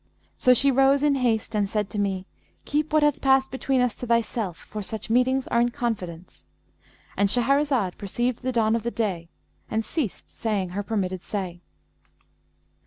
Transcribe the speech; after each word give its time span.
So 0.35 0.55
she 0.55 0.71
rose 0.71 1.03
in 1.03 1.13
haste 1.13 1.53
and 1.55 1.69
said 1.69 1.91
to 1.91 1.99
me, 1.99 2.25
'Keep 2.65 2.91
what 2.91 3.03
hath 3.03 3.21
passed 3.21 3.51
between 3.51 3.81
us 3.81 3.93
to 3.97 4.07
thyself; 4.07 4.57
for 4.57 4.81
such 4.81 5.11
meetings 5.11 5.45
are 5.49 5.61
in 5.61 5.69
confidence;'"—And 5.69 7.29
Shahrazad 7.29 7.99
perceived 7.99 8.41
the 8.41 8.51
dawn 8.51 8.75
of 8.75 8.81
day 8.95 9.29
and 9.69 9.85
ceased 9.85 10.27
saying 10.31 10.69
her 10.69 10.81
permitted 10.81 11.21
say. 11.21 11.61